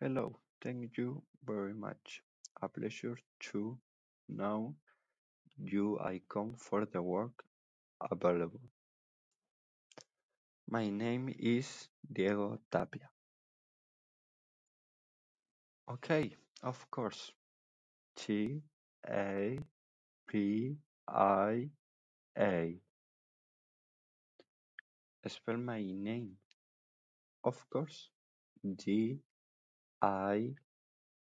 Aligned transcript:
Hello, 0.00 0.40
thank 0.60 0.98
you 0.98 1.22
very 1.46 1.72
much. 1.72 2.20
A 2.60 2.68
pleasure 2.68 3.16
to 3.52 3.78
know 4.28 4.74
you. 5.56 6.00
I 6.00 6.20
come 6.28 6.54
for 6.58 6.84
the 6.84 7.00
work 7.00 7.44
available. 8.10 8.60
My 10.68 10.90
name 10.90 11.32
is 11.38 11.88
Diego 12.12 12.58
Tapia. 12.72 13.08
Okay, 15.88 16.34
of 16.64 16.90
course. 16.90 17.30
T 18.16 18.62
A 19.08 19.60
P 20.26 20.76
I 21.06 21.70
A. 22.36 22.80
Spell 25.28 25.56
my 25.56 25.84
name. 25.84 26.32
Of 27.44 27.64
course. 27.70 28.10
D 28.76 29.20
I 30.04 30.54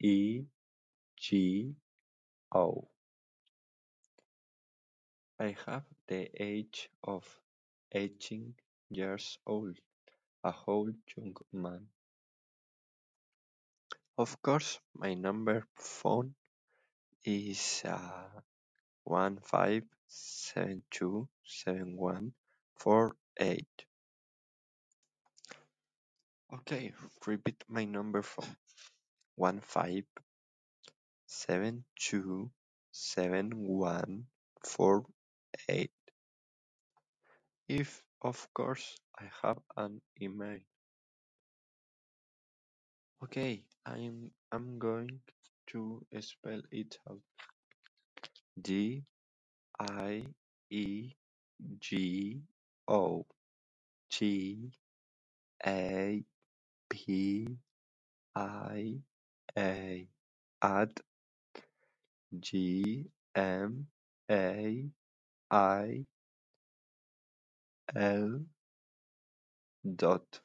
E 0.00 0.44
G 1.18 1.74
O. 2.54 2.88
I 5.38 5.54
have 5.66 5.84
the 6.06 6.30
age 6.42 6.88
of 7.04 7.38
18 7.92 8.54
years 8.88 9.38
old, 9.46 9.78
a 10.42 10.52
whole 10.52 10.90
young 11.14 11.36
man. 11.52 11.86
Of 14.16 14.40
course, 14.40 14.80
my 14.94 15.12
number 15.12 15.66
phone 15.76 16.34
is 17.26 17.82
uh, 17.84 18.40
one 19.04 19.36
five 19.42 19.84
seven 20.08 20.82
two 20.90 21.28
seven 21.44 21.94
one 21.94 22.32
four 22.78 23.16
eight. 23.36 23.84
Okay, 26.52 26.92
repeat 27.26 27.64
my 27.66 27.84
number 27.84 28.20
phone 28.20 28.56
one 29.36 29.60
five 29.64 30.04
seven 31.24 31.82
two 31.96 32.50
seven 32.92 33.56
one 33.56 34.24
four 34.60 35.06
eight. 35.70 35.96
If 37.68 38.02
of 38.20 38.36
course 38.52 38.84
I 39.18 39.32
have 39.40 39.64
an 39.78 40.02
email. 40.20 40.60
Okay, 43.24 43.64
I'm 43.86 44.30
I'm 44.52 44.78
going 44.78 45.20
to 45.72 46.04
spell 46.20 46.60
it 46.70 46.98
out. 47.08 47.24
D 48.60 49.04
I 49.80 50.26
E 50.68 51.16
G 51.80 52.42
O 52.88 53.24
T 54.10 54.70
A 55.64 56.24
P 56.92 57.48
I 58.36 59.00
A 59.56 60.06
at 60.60 61.00
G 62.38 63.06
M 63.34 63.86
A 64.30 64.90
I 65.50 66.04
L 67.96 68.40
dot 69.96 70.40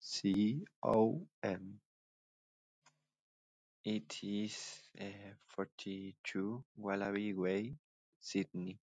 C 0.00 0.64
O 0.82 1.22
M. 1.44 1.78
It 3.84 4.18
is 4.24 4.80
uh, 5.00 5.04
42 5.54 6.64
Wallaby 6.76 7.32
Way, 7.34 7.74
Sydney. 8.18 8.76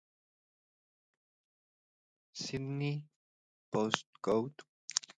Sydney 2.32 3.02
postcode 3.74 4.60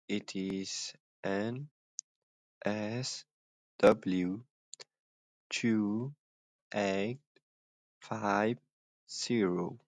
it 0.08 0.34
is 0.34 0.94
N 1.24 1.68
S 2.64 3.24
W 3.80 4.40
two 5.50 6.12
eight 6.74 7.18
five 8.00 8.58
zero. 9.10 9.78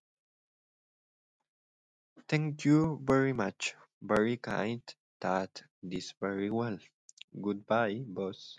Thank 2.29 2.65
you 2.65 3.01
very 3.05 3.33
much. 3.33 3.75
Very 4.03 4.37
kind. 4.37 4.83
That 5.21 5.63
this 5.83 6.15
very 6.21 6.51
well. 6.51 6.79
Goodbye, 7.41 8.03
boss. 8.07 8.59